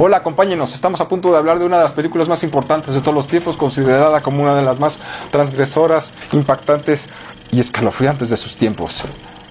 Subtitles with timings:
[0.00, 0.76] Hola, acompáñenos.
[0.76, 3.26] Estamos a punto de hablar de una de las películas más importantes de todos los
[3.26, 5.00] tiempos, considerada como una de las más
[5.32, 7.06] transgresoras, impactantes
[7.50, 9.02] y escalofriantes de sus tiempos.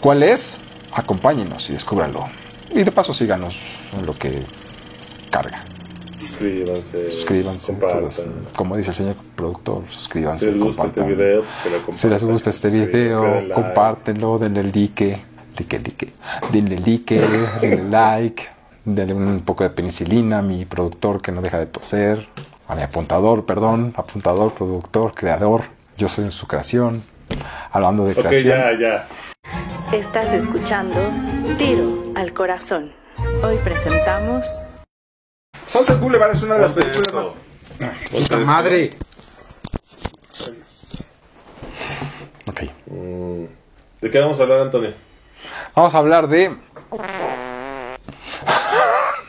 [0.00, 0.56] ¿Cuál es?
[0.94, 2.24] Acompáñenos y descúbralo.
[2.74, 3.54] Y de paso síganos
[3.98, 4.42] en lo que
[5.30, 5.60] carga.
[6.18, 7.12] Suscríbanse.
[7.12, 7.72] Suscríbanse.
[7.78, 8.10] Compartan.
[8.56, 10.46] Como dice el señor productor, suscríbanse.
[10.46, 11.18] Si les gusta este compartan.
[11.18, 12.00] video, pues que lo compartan.
[12.00, 15.22] Si les gusta este video, compártenlo, denle like,
[15.58, 16.12] like, like,
[16.50, 17.20] denle like,
[17.60, 22.28] denle like, denle un poco de penicilina a mi productor que no deja de toser,
[22.68, 25.62] a mi apuntador, perdón, apuntador, productor, creador,
[25.96, 27.02] yo soy en su creación,
[27.72, 28.58] hablando de Ok, creación.
[28.58, 29.96] ya, ya.
[29.96, 30.98] Estás escuchando
[31.58, 32.92] Tiro al Corazón.
[33.44, 34.46] Hoy presentamos
[35.66, 37.90] Sunset Boulevard es una de las películas más...
[38.10, 38.92] ¡Puta madre!
[42.48, 42.62] Ok.
[42.86, 43.44] Mm,
[44.00, 44.94] ¿De qué vamos a hablar, Antonio?
[45.74, 46.56] Vamos a hablar de.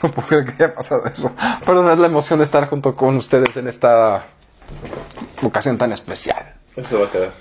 [0.03, 1.31] No puedo creer que haya pasado eso.
[1.65, 4.23] Perdón, es la emoción de estar junto con ustedes en esta
[5.43, 6.53] ocasión tan especial.
[6.75, 7.31] Se va a quedar.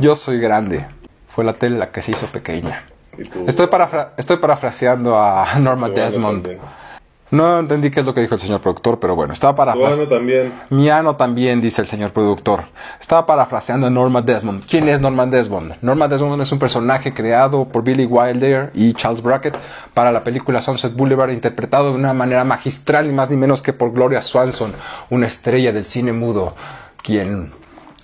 [0.00, 0.86] Yo soy grande.
[1.30, 2.84] Fue la tele la que se hizo pequeña.
[3.46, 6.48] Estoy, parafra- estoy parafraseando a Norma Desmond.
[7.30, 7.48] También.
[7.48, 10.08] No entendí qué es lo que dijo el señor productor, pero bueno, estaba parafraseando.
[10.08, 10.52] también.
[10.70, 12.64] Mi ano también, dice el señor productor.
[13.00, 14.64] Estaba parafraseando a Norma Desmond.
[14.66, 15.76] ¿Quién es Norma Desmond?
[15.82, 19.56] Norma Desmond es un personaje creado por Billy Wilder y Charles Brackett
[19.94, 23.72] para la película Sunset Boulevard, interpretado de una manera magistral, ni más ni menos que
[23.72, 24.72] por Gloria Swanson,
[25.10, 26.54] una estrella del cine mudo,
[27.02, 27.52] quien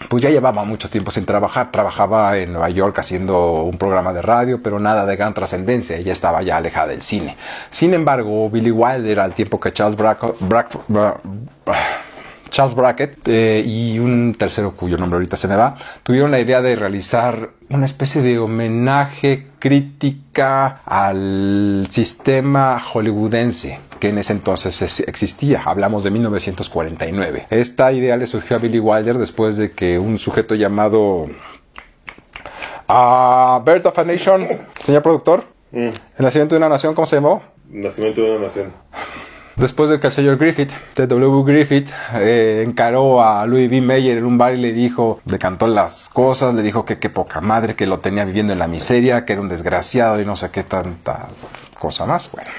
[0.09, 1.71] pues ya llevaba mucho tiempo sin trabajar.
[1.71, 5.97] Trabajaba en Nueva York haciendo un programa de radio, pero nada de gran trascendencia.
[5.97, 7.37] Ella estaba ya alejada del cine.
[7.71, 11.21] Sin embargo, Billy Wilder, al tiempo que Charles Brack- Brack- Bra-
[12.55, 15.75] Charles Brackett eh, y un tercero cuyo nombre ahorita se me va,
[16.05, 24.19] tuvieron la idea de realizar una especie de homenaje crítica al sistema hollywoodense que en
[24.19, 25.63] ese entonces es- existía.
[25.65, 27.47] Hablamos de 1949.
[27.51, 31.27] Esta idea le surgió a Billy Wilder después de que un sujeto llamado
[32.89, 34.47] ah, Birth of a Nation,
[34.81, 37.43] señor productor, Mm, el nacimiento de una nación, ¿cómo se llamó?
[37.69, 38.73] Nacimiento de una nación.
[39.57, 41.45] Después de que el señor Griffith, T.W.
[41.45, 43.81] Griffith, eh, encaró a Louis B.
[43.81, 47.09] Mayer en un bar y le dijo, le cantó las cosas, le dijo que qué
[47.09, 50.35] poca madre, que lo tenía viviendo en la miseria, que era un desgraciado y no
[50.35, 51.29] sé qué tanta
[51.79, 52.31] cosa más.
[52.33, 52.51] Bueno.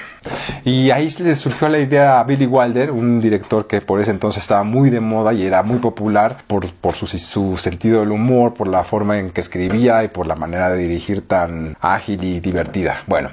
[0.64, 4.42] Y ahí le surgió la idea a Billy Wilder, un director que por ese entonces
[4.42, 6.64] estaba muy de moda y era muy popular por,
[6.94, 10.78] su sentido del humor, por la forma en que escribía y por la manera de
[10.78, 13.02] dirigir tan ágil y divertida.
[13.06, 13.30] Bueno,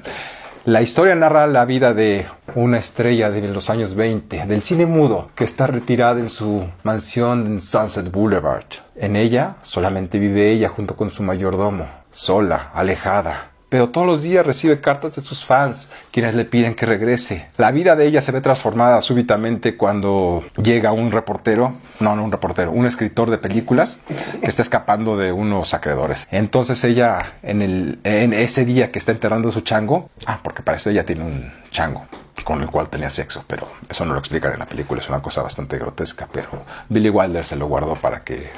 [0.66, 2.25] la historia narra la vida de
[2.56, 7.46] una estrella de los años 20 del cine mudo que está retirada en su mansión
[7.46, 8.66] en Sunset Boulevard.
[8.96, 13.53] En ella solamente vive ella junto con su mayordomo, sola, alejada.
[13.73, 17.47] Pero todos los días recibe cartas de sus fans, quienes le piden que regrese.
[17.57, 22.31] La vida de ella se ve transformada súbitamente cuando llega un reportero, no, no un
[22.31, 24.00] reportero, un escritor de películas
[24.44, 26.28] que está escapando de unos acreedores.
[26.29, 30.78] Entonces ella, en, el, en ese día que está enterrando su chango, ah, porque para
[30.78, 32.05] eso ella tiene un chango
[32.44, 35.23] con el cual tenía sexo, pero eso no lo explican en la película, es una
[35.23, 38.51] cosa bastante grotesca, pero Billy Wilder se lo guardó para que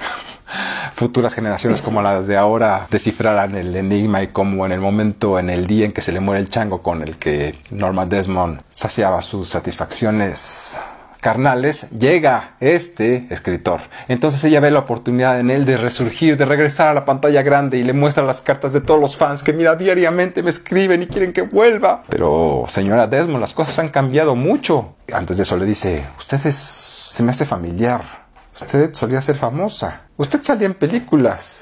[0.95, 5.49] futuras generaciones como las de ahora descifraran el enigma y cómo en el momento, en
[5.49, 9.21] el día en que se le muere el chango con el que Norma Desmond saciaba
[9.21, 10.79] sus satisfacciones
[11.19, 13.81] carnales, llega este escritor.
[14.07, 17.77] Entonces ella ve la oportunidad en él de resurgir, de regresar a la pantalla grande
[17.77, 21.07] y le muestra las cartas de todos los fans que mira diariamente me escriben y
[21.07, 22.03] quieren que vuelva.
[22.09, 24.95] Pero señora Desmond, las cosas han cambiado mucho.
[25.11, 28.24] Antes de eso le dice, usted es, se me hace familiar.
[28.55, 30.03] Usted solía ser famosa.
[30.15, 31.61] Usted salía en películas.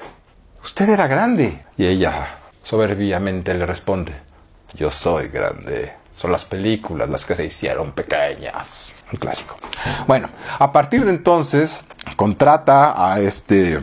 [0.62, 1.64] Usted era grande.
[1.76, 4.12] Y ella soberbiamente le responde,
[4.74, 5.92] yo soy grande.
[6.12, 8.94] Son las películas las que se hicieron pequeñas.
[9.12, 9.56] Un clásico.
[10.06, 10.28] Bueno,
[10.58, 11.82] a partir de entonces
[12.14, 13.80] contrata a este,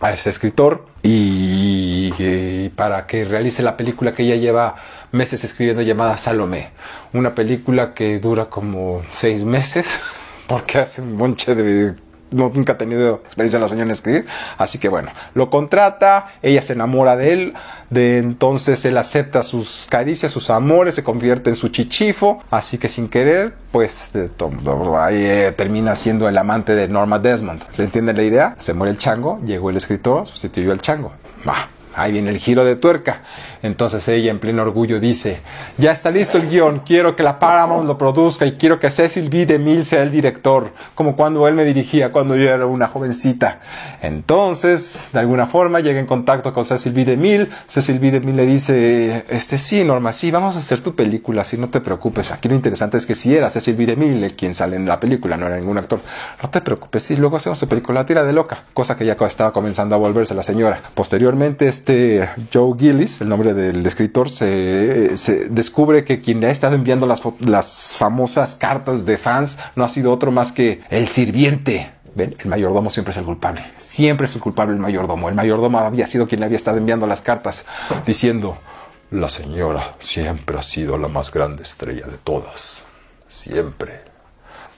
[0.00, 4.74] a este escritor y, y para que realice la película que ella lleva
[5.12, 6.70] meses escribiendo llamada Salomé.
[7.12, 9.98] Una película que dura como seis meses
[10.46, 11.94] porque hace un monche de
[12.34, 14.26] no, nunca ha tenido experiencia en la señora en escribir.
[14.58, 17.54] Así que bueno, lo contrata, ella se enamora de él,
[17.90, 22.42] de entonces él acepta sus caricias, sus amores, se convierte en su chichifo.
[22.50, 27.62] Así que sin querer, pues eh, termina siendo el amante de Norma Desmond.
[27.72, 28.56] ¿Se entiende la idea?
[28.58, 31.12] Se muere el chango, llegó el escritor, sustituyó al chango.
[31.94, 33.22] Ahí viene el giro de tuerca.
[33.64, 35.40] Entonces ella en pleno orgullo dice,
[35.78, 39.30] ya está listo el guion, quiero que la Paramount lo produzca y quiero que Cecil
[39.30, 39.46] B.
[39.46, 43.60] DeMille sea el director, como cuando él me dirigía cuando yo era una jovencita.
[44.02, 47.06] Entonces, de alguna forma, llega en contacto con Cecil B.
[47.06, 48.10] DeMille, Cecil B.
[48.10, 51.80] DeMille le dice, este sí, Norma, sí, vamos a hacer tu película, si no te
[51.80, 52.32] preocupes.
[52.32, 53.86] Aquí lo interesante es que si era Cecil B.
[53.86, 56.00] DeMille quien sale en la película, no era ningún actor.
[56.42, 59.54] No te preocupes, sí, luego hacemos tu película, tira de loca, cosa que ya estaba
[59.54, 60.82] comenzando a volverse la señora.
[60.94, 65.14] Posteriormente, este Joe Gillis, el nombre del escritor, se,
[65.50, 69.88] descubre que quien le ha estado enviando las, las famosas cartas de fans no ha
[69.88, 72.36] sido otro más que el sirviente ¿Ven?
[72.38, 73.64] El mayordomo siempre es el culpable.
[73.78, 75.28] Siempre es el culpable el mayordomo.
[75.28, 77.66] El mayordomo había sido quien le había estado enviando las cartas
[78.06, 78.58] diciendo,
[79.10, 82.82] la señora siempre ha sido la más grande estrella de todas.
[83.26, 84.02] Siempre.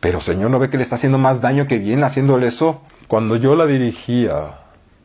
[0.00, 2.82] Pero señor, ¿no ve que le está haciendo más daño que bien haciéndole eso?
[3.06, 4.61] Cuando yo la dirigía,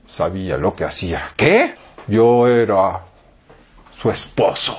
[0.08, 1.32] sabía lo que hacía.
[1.36, 1.76] ¿Qué?
[2.08, 3.02] Yo era
[4.02, 4.76] su esposo.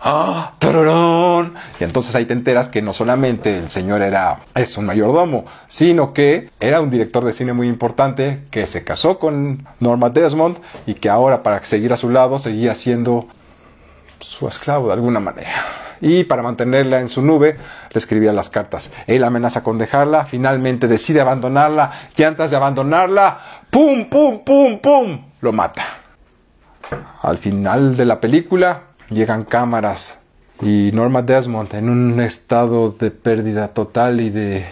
[0.00, 0.52] ¡Ah!
[0.58, 1.54] ¡Tararán!
[1.78, 6.12] Y entonces ahí te enteras que no solamente el señor era es un mayordomo, sino
[6.12, 10.94] que era un director de cine muy importante que se casó con Norma Desmond y
[10.94, 13.28] que ahora para seguir a su lado seguía siendo
[14.18, 15.64] su esclavo de alguna manera.
[16.00, 17.56] Y para mantenerla en su nube,
[17.90, 18.92] le escribía las cartas.
[19.06, 23.38] Él amenaza con dejarla, finalmente decide abandonarla y antes de abandonarla,
[23.70, 25.24] ¡pum, pum, pum, pum!
[25.40, 25.84] Lo mata.
[27.22, 30.18] Al final de la película, llegan cámaras
[30.60, 34.66] y Norma Desmond en un estado de pérdida total y de,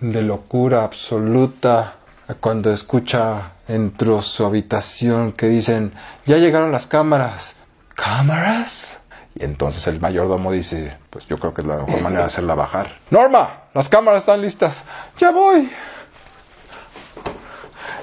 [0.00, 1.96] de locura absoluta
[2.40, 5.92] cuando escucha entre su habitación que dicen,
[6.26, 7.56] ya llegaron las cámaras.
[7.94, 8.98] ¿Cámaras?
[9.34, 12.54] Y entonces el mayordomo dice, pues yo creo que es la mejor manera de hacerla
[12.54, 12.98] bajar.
[13.10, 14.82] Norma, las cámaras están listas.
[15.18, 15.70] Ya voy.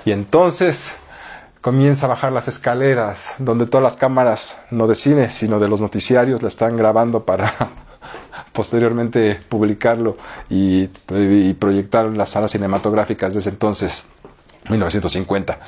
[0.06, 0.94] Y entonces
[1.68, 5.82] comienza a bajar las escaleras, donde todas las cámaras, no de cine, sino de los
[5.82, 7.54] noticiarios, la están grabando para
[8.54, 10.16] posteriormente publicarlo
[10.50, 14.06] y, y en las salas cinematográficas desde entonces,
[14.70, 15.60] 1950.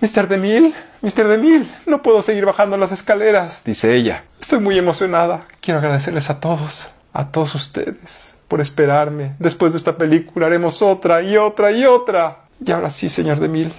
[0.00, 0.26] Mr.
[0.26, 0.72] DeMille,
[1.02, 1.28] Mr.
[1.28, 4.24] DeMille, no puedo seguir bajando las escaleras, dice ella.
[4.40, 5.48] Estoy muy emocionada.
[5.60, 9.34] Quiero agradecerles a todos, a todos ustedes, por esperarme.
[9.38, 12.44] Después de esta película haremos otra y otra y otra.
[12.64, 13.74] Y ahora sí, señor DeMille,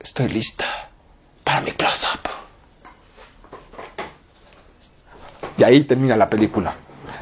[0.00, 0.64] estoy lista
[1.60, 2.20] mi close-up.
[5.58, 6.74] Y ahí termina la película.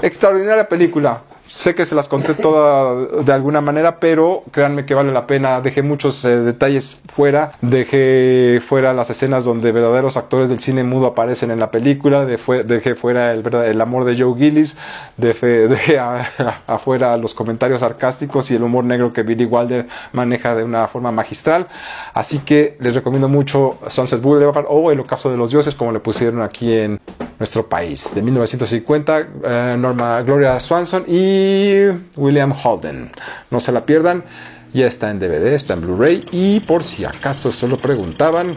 [0.03, 1.23] Extraordinaria película.
[1.55, 5.61] Sé que se las conté todas de alguna manera, pero créanme que vale la pena.
[5.61, 7.53] Dejé muchos eh, detalles fuera.
[7.61, 12.27] Dejé fuera las escenas donde verdaderos actores del cine mudo aparecen en la película.
[12.27, 14.77] dejé fuera el, amor de Joe Gillis.
[15.17, 15.69] Dejé,
[16.67, 21.13] afuera los comentarios sarcásticos y el humor negro que Billy Wilder maneja de una forma
[21.13, 21.69] magistral.
[22.15, 26.01] Así que les recomiendo mucho Sunset Boulevard o El Ocaso de los Dioses, como le
[26.01, 26.99] pusieron aquí en
[27.39, 28.15] nuestro país.
[28.15, 31.87] De 1950, eh, Norma Gloria Swanson y
[32.17, 33.11] William Holden.
[33.51, 34.25] No se la pierdan,
[34.73, 38.55] ya está en DVD, está en Blu-ray y por si acaso se lo preguntaban,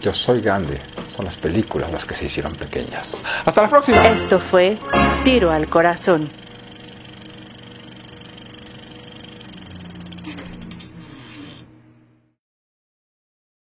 [0.00, 0.78] yo soy grande,
[1.14, 3.24] son las películas las que se hicieron pequeñas.
[3.44, 4.06] Hasta la próxima.
[4.08, 4.78] Esto fue
[5.24, 6.28] Tiro al Corazón.